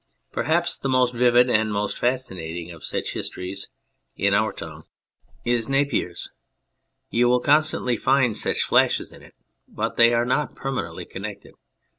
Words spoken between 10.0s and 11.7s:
are not permanently connected.